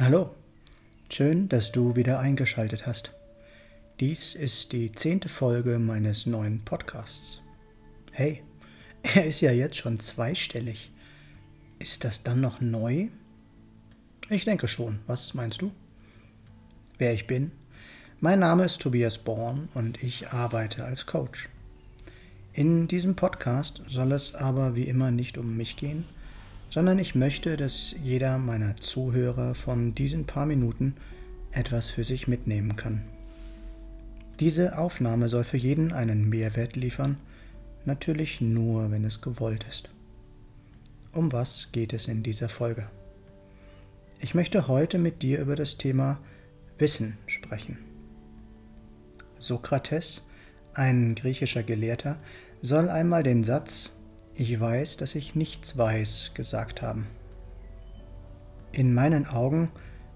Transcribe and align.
Hallo, 0.00 0.34
schön, 1.08 1.48
dass 1.48 1.70
du 1.70 1.94
wieder 1.94 2.18
eingeschaltet 2.18 2.84
hast. 2.84 3.14
Dies 4.00 4.34
ist 4.34 4.72
die 4.72 4.90
zehnte 4.90 5.28
Folge 5.28 5.78
meines 5.78 6.26
neuen 6.26 6.64
Podcasts. 6.64 7.40
Hey, 8.10 8.42
er 9.04 9.24
ist 9.24 9.40
ja 9.40 9.52
jetzt 9.52 9.76
schon 9.76 10.00
zweistellig. 10.00 10.90
Ist 11.78 12.02
das 12.02 12.24
dann 12.24 12.40
noch 12.40 12.60
neu? 12.60 13.06
Ich 14.30 14.44
denke 14.44 14.66
schon. 14.66 14.98
Was 15.06 15.32
meinst 15.32 15.62
du? 15.62 15.70
Wer 16.98 17.14
ich 17.14 17.28
bin? 17.28 17.52
Mein 18.18 18.40
Name 18.40 18.64
ist 18.64 18.80
Tobias 18.80 19.18
Born 19.18 19.68
und 19.74 20.02
ich 20.02 20.30
arbeite 20.30 20.84
als 20.84 21.06
Coach. 21.06 21.50
In 22.52 22.88
diesem 22.88 23.14
Podcast 23.14 23.80
soll 23.88 24.10
es 24.10 24.34
aber 24.34 24.74
wie 24.74 24.88
immer 24.88 25.12
nicht 25.12 25.38
um 25.38 25.56
mich 25.56 25.76
gehen, 25.76 26.04
sondern 26.74 26.98
ich 26.98 27.14
möchte, 27.14 27.56
dass 27.56 27.94
jeder 28.02 28.36
meiner 28.36 28.74
Zuhörer 28.74 29.54
von 29.54 29.94
diesen 29.94 30.26
paar 30.26 30.44
Minuten 30.44 30.96
etwas 31.52 31.90
für 31.90 32.02
sich 32.02 32.26
mitnehmen 32.26 32.74
kann. 32.74 33.04
Diese 34.40 34.76
Aufnahme 34.76 35.28
soll 35.28 35.44
für 35.44 35.56
jeden 35.56 35.92
einen 35.92 36.28
Mehrwert 36.28 36.74
liefern, 36.74 37.18
natürlich 37.84 38.40
nur, 38.40 38.90
wenn 38.90 39.04
es 39.04 39.20
gewollt 39.20 39.64
ist. 39.68 39.88
Um 41.12 41.30
was 41.30 41.68
geht 41.70 41.92
es 41.92 42.08
in 42.08 42.24
dieser 42.24 42.48
Folge? 42.48 42.88
Ich 44.18 44.34
möchte 44.34 44.66
heute 44.66 44.98
mit 44.98 45.22
dir 45.22 45.38
über 45.38 45.54
das 45.54 45.78
Thema 45.78 46.18
Wissen 46.76 47.18
sprechen. 47.28 47.78
Sokrates, 49.38 50.22
ein 50.72 51.14
griechischer 51.14 51.62
Gelehrter, 51.62 52.18
soll 52.62 52.88
einmal 52.88 53.22
den 53.22 53.44
Satz 53.44 53.92
ich 54.34 54.58
weiß, 54.58 54.96
dass 54.96 55.14
ich 55.14 55.34
nichts 55.34 55.78
weiß, 55.78 56.32
gesagt 56.34 56.82
haben. 56.82 57.06
In 58.72 58.92
meinen 58.92 59.26
Augen 59.26 59.70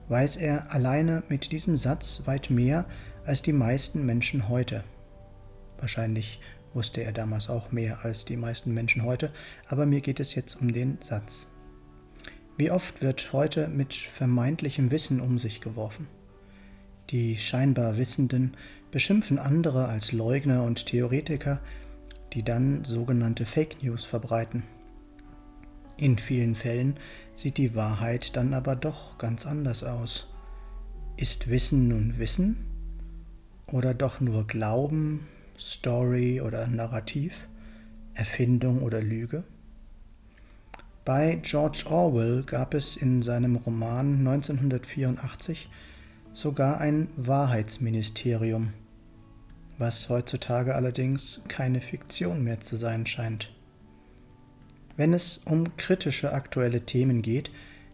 weiß 0.08 0.36
er 0.36 0.72
alleine 0.72 1.22
mit 1.28 1.52
diesem 1.52 1.77
Satz 1.77 2.22
weit 2.27 2.50
mehr 2.50 2.86
als 3.25 3.42
die 3.42 3.52
meisten 3.52 4.05
Menschen 4.05 4.48
heute. 4.48 4.83
Wahrscheinlich 5.78 6.41
wusste 6.75 7.02
er 7.05 7.12
damals 7.12 7.48
auch 7.48 7.70
mehr 7.70 8.05
als 8.05 8.25
die 8.25 8.36
meisten 8.36 8.75
Menschen 8.75 9.05
heute, 9.05 9.30
aber 9.69 9.86
mir 9.86 10.00
geht 10.00 10.19
es 10.19 10.34
jetzt 10.34 10.60
um 10.60 10.72
den 10.72 10.98
Satz. 11.00 11.47
Wie 12.56 12.72
oft 12.72 13.03
wird 13.03 13.32
heute 13.32 13.69
mit 13.69 13.94
vermeintlichem 13.94 14.91
Wissen 14.91 15.20
um 15.20 15.38
sich 15.38 15.60
geworfen? 15.60 16.08
Die 17.10 17.36
scheinbar 17.36 17.97
Wissenden 17.97 18.56
beschimpfen 18.91 19.38
andere 19.38 19.86
als 19.86 20.12
Leugner 20.12 20.64
und 20.64 20.86
Theoretiker, 20.86 21.60
die 22.33 22.43
dann 22.43 22.84
sogenannte 22.84 23.47
Fake 23.47 23.83
News 23.83 24.05
verbreiten. 24.05 24.65
In 25.97 26.19
vielen 26.19 26.55
Fällen 26.55 26.97
sieht 27.34 27.59
die 27.59 27.75
Wahrheit 27.75 28.37
dann 28.37 28.55
aber 28.55 28.77
doch 28.77 29.19
ganz 29.19 29.47
anders 29.47 29.83
aus. 29.83 30.29
Ist 31.17 31.51
Wissen 31.51 31.89
nun 31.89 32.19
Wissen? 32.19 32.65
Oder 33.67 33.95
doch 33.95 34.21
nur 34.21 34.47
Glauben, 34.47 35.27
Story 35.59 36.41
oder 36.41 36.69
Narrativ, 36.69 37.49
Erfindung 38.15 38.83
oder 38.83 39.03
Lüge? 39.03 39.43
Bei 41.05 41.37
George 41.43 41.84
Orwell 41.89 42.45
gab 42.45 42.75
es 42.75 42.97
in 42.97 43.23
seinem 43.23 43.56
Roman 43.56 44.27
1984 44.27 45.69
sogar 46.33 46.81
ein 46.81 47.09
Wahrheitsministerium, 47.17 48.73
was 49.79 50.09
heutzutage 50.09 50.75
allerdings 50.75 51.41
keine 51.48 51.81
Fiktion 51.81 52.43
mehr 52.43 52.61
zu 52.61 52.77
sein 52.77 53.07
scheint. 53.07 53.53
Wenn 54.97 55.12
es 55.12 55.39
um 55.39 55.77
kritische 55.77 56.33
aktuelle 56.33 56.84
Themen 56.84 57.23
geht, 57.23 57.53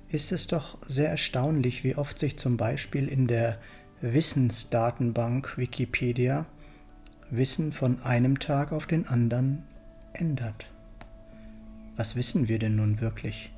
ist 0.08 0.32
es 0.32 0.46
doch 0.46 0.78
sehr 0.88 1.10
erstaunlich, 1.10 1.84
wie 1.84 1.96
oft 1.96 2.18
sich 2.18 2.38
zum 2.38 2.56
Beispiel 2.56 3.08
in 3.08 3.26
der 3.26 3.58
Wissensdatenbank 4.00 5.58
Wikipedia 5.58 6.46
Wissen 7.30 7.72
von 7.72 8.00
einem 8.02 8.38
Tag 8.38 8.72
auf 8.72 8.86
den 8.86 9.06
anderen 9.08 9.64
ändert. 10.12 10.70
Was 11.96 12.16
wissen 12.16 12.48
wir 12.48 12.58
denn 12.58 12.76
nun 12.76 13.00
wirklich? 13.00 13.52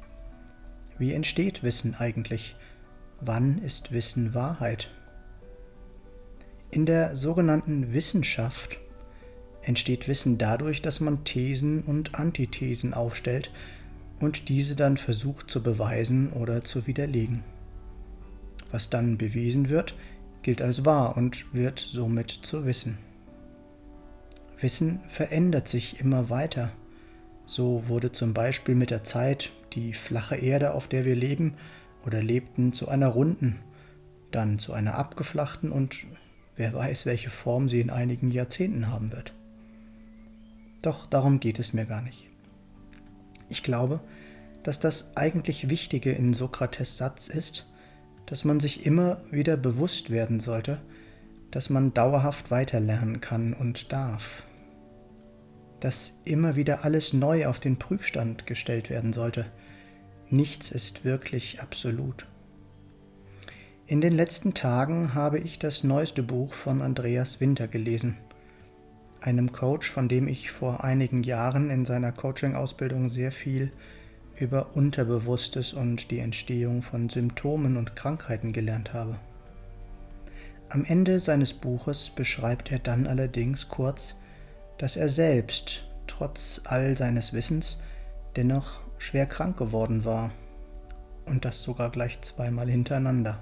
Wie 0.98 1.12
entsteht 1.12 1.62
Wissen 1.62 1.94
eigentlich? 1.94 2.56
Wann 3.20 3.58
ist 3.58 3.92
Wissen 3.92 4.34
Wahrheit? 4.34 4.88
In 6.70 6.86
der 6.86 7.16
sogenannten 7.16 7.92
Wissenschaft 7.94 8.78
entsteht 9.62 10.08
Wissen 10.08 10.38
dadurch, 10.38 10.82
dass 10.82 11.00
man 11.00 11.24
Thesen 11.24 11.82
und 11.82 12.14
Antithesen 12.14 12.94
aufstellt 12.94 13.50
und 14.20 14.48
diese 14.48 14.76
dann 14.76 14.96
versucht 14.96 15.50
zu 15.50 15.62
beweisen 15.62 16.32
oder 16.32 16.64
zu 16.64 16.86
widerlegen. 16.86 17.44
Was 18.70 18.90
dann 18.90 19.18
bewiesen 19.18 19.68
wird, 19.68 19.94
gilt 20.42 20.62
als 20.62 20.84
wahr 20.84 21.16
und 21.16 21.52
wird 21.54 21.78
somit 21.78 22.30
zu 22.30 22.66
Wissen. 22.66 22.98
Wissen 24.60 25.00
verändert 25.08 25.68
sich 25.68 26.00
immer 26.00 26.30
weiter. 26.30 26.72
So 27.46 27.88
wurde 27.88 28.12
zum 28.12 28.32
Beispiel 28.34 28.74
mit 28.74 28.90
der 28.90 29.04
Zeit 29.04 29.52
die 29.72 29.92
flache 29.92 30.36
Erde, 30.36 30.72
auf 30.72 30.88
der 30.88 31.04
wir 31.04 31.14
leben 31.14 31.54
oder 32.04 32.22
lebten, 32.22 32.72
zu 32.72 32.88
einer 32.88 33.08
runden, 33.08 33.60
dann 34.30 34.58
zu 34.58 34.72
einer 34.72 34.94
abgeflachten 34.94 35.70
und 35.70 36.06
Wer 36.56 36.72
weiß, 36.72 37.06
welche 37.06 37.30
Form 37.30 37.68
sie 37.68 37.80
in 37.80 37.90
einigen 37.90 38.30
Jahrzehnten 38.30 38.88
haben 38.88 39.12
wird. 39.12 39.34
Doch 40.82 41.06
darum 41.06 41.40
geht 41.40 41.58
es 41.58 41.72
mir 41.72 41.84
gar 41.84 42.02
nicht. 42.02 42.26
Ich 43.48 43.62
glaube, 43.62 44.00
dass 44.62 44.80
das 44.80 45.16
eigentlich 45.16 45.68
Wichtige 45.68 46.12
in 46.12 46.34
Sokrates 46.34 46.96
Satz 46.96 47.28
ist, 47.28 47.66
dass 48.24 48.44
man 48.44 48.58
sich 48.58 48.84
immer 48.86 49.20
wieder 49.30 49.56
bewusst 49.56 50.10
werden 50.10 50.40
sollte, 50.40 50.80
dass 51.50 51.70
man 51.70 51.94
dauerhaft 51.94 52.50
weiterlernen 52.50 53.20
kann 53.20 53.52
und 53.52 53.92
darf. 53.92 54.44
Dass 55.78 56.18
immer 56.24 56.56
wieder 56.56 56.84
alles 56.84 57.12
neu 57.12 57.46
auf 57.46 57.60
den 57.60 57.78
Prüfstand 57.78 58.46
gestellt 58.46 58.90
werden 58.90 59.12
sollte. 59.12 59.46
Nichts 60.28 60.70
ist 60.72 61.04
wirklich 61.04 61.60
absolut. 61.60 62.26
In 63.88 64.00
den 64.00 64.14
letzten 64.14 64.52
Tagen 64.52 65.14
habe 65.14 65.38
ich 65.38 65.60
das 65.60 65.84
neueste 65.84 66.24
Buch 66.24 66.54
von 66.54 66.82
Andreas 66.82 67.38
Winter 67.38 67.68
gelesen, 67.68 68.16
einem 69.20 69.52
Coach, 69.52 69.92
von 69.92 70.08
dem 70.08 70.26
ich 70.26 70.50
vor 70.50 70.82
einigen 70.82 71.22
Jahren 71.22 71.70
in 71.70 71.84
seiner 71.84 72.10
Coaching-Ausbildung 72.10 73.10
sehr 73.10 73.30
viel 73.30 73.70
über 74.40 74.74
Unterbewusstes 74.74 75.72
und 75.72 76.10
die 76.10 76.18
Entstehung 76.18 76.82
von 76.82 77.08
Symptomen 77.08 77.76
und 77.76 77.94
Krankheiten 77.94 78.52
gelernt 78.52 78.92
habe. 78.92 79.20
Am 80.68 80.84
Ende 80.84 81.20
seines 81.20 81.54
Buches 81.54 82.10
beschreibt 82.10 82.72
er 82.72 82.80
dann 82.80 83.06
allerdings 83.06 83.68
kurz, 83.68 84.16
dass 84.78 84.96
er 84.96 85.08
selbst, 85.08 85.86
trotz 86.08 86.60
all 86.64 86.96
seines 86.96 87.32
Wissens, 87.32 87.78
dennoch 88.34 88.80
schwer 88.98 89.26
krank 89.26 89.56
geworden 89.56 90.04
war, 90.04 90.32
und 91.24 91.44
das 91.44 91.62
sogar 91.62 91.90
gleich 91.90 92.20
zweimal 92.22 92.68
hintereinander. 92.68 93.38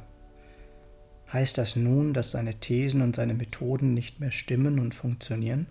Heißt 1.35 1.59
das 1.59 1.75
nun, 1.75 2.15
dass 2.15 2.31
seine 2.31 2.55
Thesen 2.55 3.03
und 3.03 3.17
seine 3.17 3.35
Methoden 3.35 3.93
nicht 3.93 4.21
mehr 4.21 4.31
stimmen 4.31 4.79
und 4.79 4.95
funktionieren? 4.95 5.67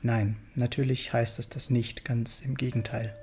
Nein, 0.00 0.36
natürlich 0.54 1.12
heißt 1.12 1.38
es 1.38 1.50
das 1.50 1.68
nicht, 1.68 2.02
ganz 2.06 2.40
im 2.40 2.54
Gegenteil. 2.54 3.14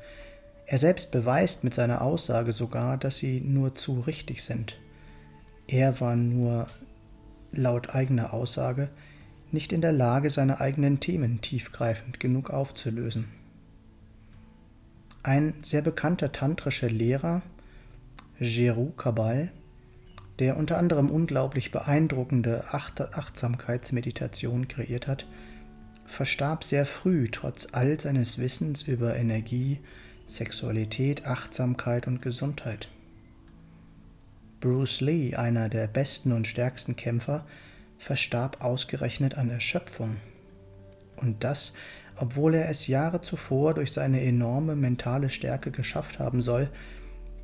Er 0.68 0.78
selbst 0.78 1.10
beweist 1.10 1.64
mit 1.64 1.74
seiner 1.74 2.04
Aussage 2.04 2.52
sogar, 2.52 2.98
dass 2.98 3.18
sie 3.18 3.42
nur 3.42 3.74
zu 3.74 4.02
richtig 4.02 4.44
sind. 4.44 4.78
Er 5.68 6.00
war 6.00 6.16
nur 6.16 6.68
laut 7.52 7.96
eigener 7.96 8.32
Aussage 8.32 8.90
nicht 9.52 9.74
in 9.74 9.82
der 9.82 9.94
Lage, 9.94 10.30
seine 10.30 10.60
eigenen 10.62 11.00
Themen 11.00 11.42
tiefgreifend 11.42 12.20
genug 12.20 12.52
aufzulösen. 12.52 13.26
Ein 15.24 15.56
sehr 15.64 15.82
bekannter 15.82 16.32
tantrischer 16.32 16.90
Lehrer, 16.90 17.42
Jeru 18.38 18.92
Kabal, 18.92 19.52
der 20.40 20.58
unter 20.58 20.78
anderem 20.78 21.10
unglaublich 21.10 21.72
beeindruckende 21.72 22.66
Acht 22.72 23.00
Achtsamkeitsmeditation 23.02 24.68
kreiert 24.68 25.08
hat, 25.08 25.28
verstarb 26.06 26.64
sehr 26.64 26.86
früh 26.86 27.30
trotz 27.32 27.68
all 27.72 28.00
seines 28.00 28.38
Wissens 28.38 28.84
über 28.84 29.16
Energie, 29.16 29.80
Sexualität, 30.26 31.26
Achtsamkeit 31.26 32.08
und 32.08 32.22
Gesundheit. 32.22 32.90
Bruce 34.60 35.02
Lee, 35.02 35.36
einer 35.36 35.70
der 35.70 35.88
besten 35.88 36.32
und 36.32 36.48
stärksten 36.48 36.96
Kämpfer, 36.96 37.46
verstarb 37.98 38.64
ausgerechnet 38.64 39.38
an 39.38 39.50
Erschöpfung. 39.50 40.18
Und 41.18 41.44
das, 41.44 41.74
obwohl 42.18 42.56
er 42.56 42.70
es 42.70 42.88
Jahre 42.88 43.22
zuvor 43.22 43.74
durch 43.74 43.94
seine 43.94 44.22
enorme 44.22 44.76
mentale 44.76 45.30
Stärke 45.30 45.72
geschafft 45.72 46.20
haben 46.20 46.42
soll, 46.42 46.70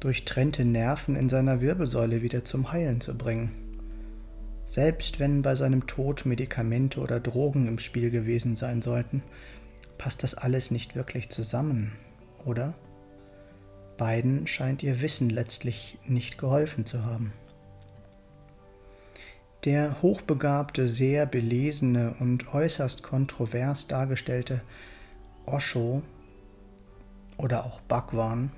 durchtrennte 0.01 0.65
Nerven 0.65 1.15
in 1.15 1.29
seiner 1.29 1.61
Wirbelsäule 1.61 2.21
wieder 2.21 2.43
zum 2.43 2.73
Heilen 2.73 2.99
zu 2.99 3.17
bringen. 3.17 3.51
Selbst 4.65 5.19
wenn 5.19 5.41
bei 5.41 5.55
seinem 5.55 5.87
Tod 5.87 6.25
Medikamente 6.25 6.99
oder 6.99 7.19
Drogen 7.19 7.67
im 7.67 7.79
Spiel 7.79 8.11
gewesen 8.11 8.55
sein 8.57 8.81
sollten, 8.81 9.23
passt 9.97 10.23
das 10.23 10.35
alles 10.35 10.69
nicht 10.69 10.95
wirklich 10.95 11.29
zusammen, 11.29 11.93
oder? 12.45 12.75
beiden 14.01 14.47
scheint 14.47 14.81
ihr 14.81 14.99
Wissen 15.03 15.29
letztlich 15.29 15.99
nicht 16.07 16.39
geholfen 16.39 16.87
zu 16.87 17.05
haben. 17.05 17.33
Der 19.63 20.01
hochbegabte, 20.01 20.87
sehr 20.87 21.27
belesene 21.27 22.15
und 22.19 22.51
äußerst 22.51 23.03
kontrovers 23.03 23.85
dargestellte 23.85 24.61
Osho 25.45 26.01
oder 27.37 27.63
auch 27.63 27.79
Bhagwan, 27.81 28.51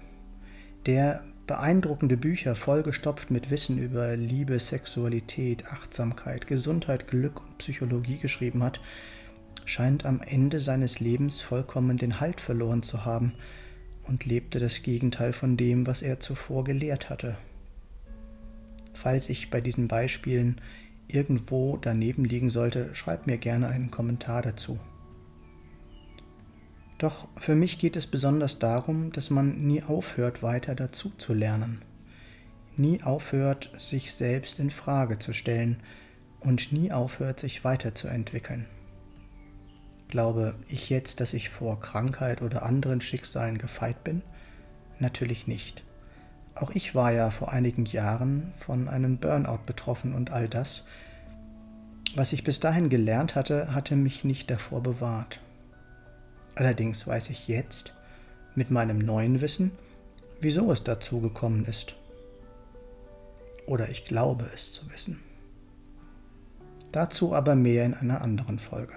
der 0.86 1.26
beeindruckende 1.48 2.18
Bücher 2.18 2.56
vollgestopft 2.56 3.30
mit 3.30 3.50
Wissen 3.50 3.78
über 3.78 4.16
Liebe, 4.16 4.60
Sexualität, 4.60 5.66
Achtsamkeit, 5.68 6.48
Gesundheit, 6.48 7.08
Glück 7.08 7.42
und 7.42 7.58
Psychologie 7.58 8.18
geschrieben 8.18 8.64
hat, 8.64 8.80
scheint 9.66 10.06
am 10.06 10.22
Ende 10.22 10.60
seines 10.60 11.00
Lebens 11.00 11.42
vollkommen 11.42 11.98
den 11.98 12.20
Halt 12.20 12.40
verloren 12.42 12.84
zu 12.84 13.06
haben 13.06 13.34
und 14.08 14.26
lebte 14.26 14.60
das 14.60 14.84
Gegenteil 14.84 15.34
von 15.34 15.58
dem, 15.58 15.88
was 15.88 16.02
er 16.02 16.20
zuvor 16.20 16.64
gelehrt 16.64 17.10
hatte. 17.10 17.38
Falls 18.94 19.30
ich 19.30 19.50
bei 19.50 19.60
diesen 19.60 19.88
Beispielen 19.88 20.62
irgendwo 21.08 21.78
daneben 21.78 22.26
liegen 22.26 22.50
sollte, 22.50 22.94
schreib 22.94 23.28
mir 23.28 23.38
gerne 23.38 23.68
einen 23.68 23.92
Kommentar 23.92 24.42
dazu. 24.42 24.80
Doch 26.98 27.28
für 27.38 27.56
mich 27.56 27.80
geht 27.80 27.96
es 27.96 28.08
besonders 28.08 28.60
darum, 28.60 29.12
dass 29.12 29.30
man 29.30 29.62
nie 29.64 29.84
aufhört, 29.84 30.44
weiter 30.44 30.76
dazu 30.76 31.12
zu 31.18 31.34
lernen, 31.34 31.82
nie 32.76 33.04
aufhört, 33.04 33.72
sich 33.78 34.14
selbst 34.14 34.60
in 34.60 34.72
Frage 34.72 35.20
zu 35.20 35.34
stellen 35.34 35.82
und 36.40 36.72
nie 36.72 36.92
aufhört, 36.92 37.40
sich 37.40 37.64
weiterzuentwickeln. 37.64 38.68
Glaube 40.08 40.56
ich 40.68 40.90
jetzt, 40.90 41.20
dass 41.20 41.34
ich 41.34 41.50
vor 41.50 41.80
Krankheit 41.80 42.42
oder 42.42 42.64
anderen 42.64 43.02
Schicksalen 43.02 43.58
gefeit 43.58 44.04
bin? 44.04 44.22
Natürlich 45.00 45.48
nicht. 45.48 45.84
Auch 46.56 46.70
ich 46.72 46.94
war 46.94 47.12
ja 47.12 47.32
vor 47.32 47.52
einigen 47.52 47.86
Jahren 47.86 48.54
von 48.56 48.88
einem 48.88 49.18
Burnout 49.18 49.62
betroffen 49.66 50.14
und 50.14 50.32
all 50.32 50.48
das, 50.48 50.86
was 52.16 52.32
ich 52.32 52.44
bis 52.44 52.60
dahin 52.60 52.90
gelernt 52.90 53.36
hatte, 53.36 53.74
hatte 53.74 53.96
mich 53.96 54.24
nicht 54.24 54.52
davor 54.52 54.84
bewahrt. 54.84 55.40
Allerdings 56.56 57.08
weiß 57.08 57.30
ich 57.30 57.48
jetzt, 57.48 57.94
mit 58.56 58.70
meinem 58.70 59.00
neuen 59.00 59.42
Wissen, 59.42 59.72
wieso 60.40 60.72
es 60.72 60.84
dazu 60.84 61.20
gekommen 61.20 61.66
ist. 61.66 61.96
Oder 63.66 63.90
ich 63.90 64.06
glaube 64.06 64.50
es 64.54 64.72
zu 64.72 64.90
wissen. 64.92 65.20
Dazu 66.92 67.34
aber 67.34 67.56
mehr 67.56 67.86
in 67.86 67.94
einer 67.94 68.22
anderen 68.22 68.60
Folge. 68.60 68.94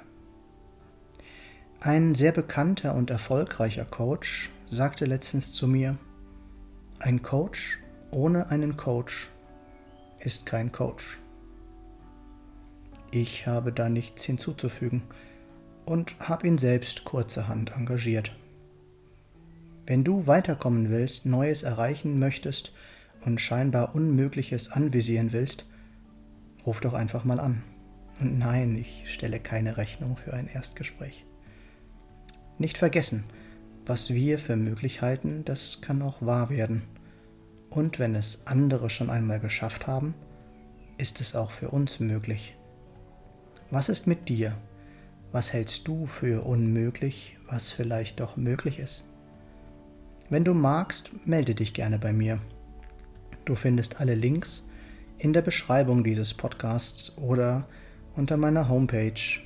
Ein 1.80 2.14
sehr 2.14 2.32
bekannter 2.32 2.94
und 2.94 3.10
erfolgreicher 3.10 3.84
Coach 3.84 4.50
sagte 4.66 5.04
letztens 5.04 5.52
zu 5.52 5.66
mir, 5.66 5.96
ein 6.98 7.22
Coach 7.22 7.78
ohne 8.10 8.48
einen 8.48 8.76
Coach 8.76 9.30
ist 10.18 10.46
kein 10.46 10.72
Coach. 10.72 11.18
Ich 13.10 13.46
habe 13.46 13.72
da 13.72 13.88
nichts 13.88 14.24
hinzuzufügen 14.24 15.02
und 15.86 16.16
habe 16.20 16.46
ihn 16.46 16.58
selbst 16.58 17.04
kurzerhand 17.04 17.72
engagiert. 17.72 18.36
Wenn 19.86 20.04
du 20.04 20.26
weiterkommen 20.26 20.90
willst, 20.90 21.26
Neues 21.26 21.62
erreichen 21.62 22.18
möchtest 22.18 22.72
und 23.24 23.40
scheinbar 23.40 23.94
Unmögliches 23.94 24.70
anvisieren 24.70 25.32
willst, 25.32 25.64
ruf 26.66 26.80
doch 26.80 26.92
einfach 26.92 27.24
mal 27.24 27.40
an. 27.40 27.62
Und 28.20 28.38
nein, 28.38 28.76
ich 28.76 29.04
stelle 29.06 29.38
keine 29.38 29.76
Rechnung 29.76 30.16
für 30.16 30.34
ein 30.34 30.48
Erstgespräch. 30.48 31.24
Nicht 32.58 32.78
vergessen, 32.78 33.24
was 33.84 34.12
wir 34.12 34.38
für 34.38 34.56
möglich 34.56 35.02
halten, 35.02 35.44
das 35.44 35.80
kann 35.82 36.02
auch 36.02 36.20
wahr 36.20 36.50
werden. 36.50 36.82
Und 37.70 37.98
wenn 37.98 38.14
es 38.14 38.42
andere 38.46 38.90
schon 38.90 39.10
einmal 39.10 39.38
geschafft 39.38 39.86
haben, 39.86 40.14
ist 40.98 41.20
es 41.20 41.36
auch 41.36 41.50
für 41.52 41.68
uns 41.68 42.00
möglich. 42.00 42.56
Was 43.70 43.88
ist 43.88 44.06
mit 44.06 44.28
dir? 44.28 44.56
Was 45.32 45.52
hältst 45.52 45.88
du 45.88 46.06
für 46.06 46.46
unmöglich, 46.46 47.36
was 47.48 47.70
vielleicht 47.70 48.20
doch 48.20 48.36
möglich 48.36 48.78
ist? 48.78 49.04
Wenn 50.28 50.44
du 50.44 50.54
magst, 50.54 51.26
melde 51.26 51.54
dich 51.54 51.74
gerne 51.74 51.98
bei 51.98 52.12
mir. 52.12 52.40
Du 53.44 53.54
findest 53.54 54.00
alle 54.00 54.14
Links 54.14 54.64
in 55.18 55.32
der 55.32 55.42
Beschreibung 55.42 56.04
dieses 56.04 56.34
Podcasts 56.34 57.16
oder 57.16 57.66
unter 58.16 58.36
meiner 58.36 58.68
Homepage 58.68 59.40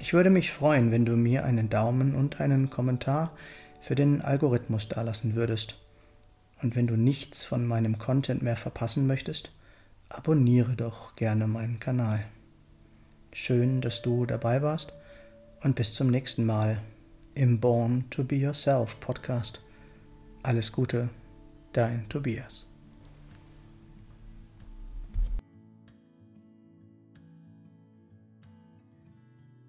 ich 0.00 0.14
würde 0.14 0.31
mich 0.31 0.50
freuen, 0.50 0.91
wenn 0.91 1.05
du 1.05 1.17
mir 1.17 1.44
einen 1.44 1.69
Daumen 1.69 2.14
und 2.14 2.41
einen 2.41 2.70
Kommentar 2.70 3.32
für 3.82 3.94
den 3.94 4.23
Algorithmus 4.23 4.88
dalassen 4.88 5.35
würdest. 5.35 5.76
Und 6.62 6.75
wenn 6.75 6.87
du 6.87 6.97
nichts 6.97 7.44
von 7.44 7.67
meinem 7.67 7.99
Content 7.99 8.43
mehr 8.43 8.56
verpassen 8.56 9.06
möchtest, 9.06 9.52
abonniere 10.08 10.75
doch 10.75 11.17
gerne 11.17 11.47
meinen 11.47 11.81
Kanal. 11.81 12.25
Schön, 13.32 13.81
dass 13.81 14.02
du 14.02 14.26
dabei 14.26 14.62
warst 14.62 14.94
und 15.62 15.76
bis 15.76 15.93
zum 15.93 16.08
nächsten 16.08 16.44
Mal 16.44 16.81
im 17.35 17.61
Born 17.61 18.05
to 18.11 18.25
Be 18.25 18.37
Yourself 18.37 18.99
Podcast. 19.00 19.62
Alles 20.43 20.73
Gute, 20.73 21.11
dein 21.73 22.08
Tobias. 22.08 22.69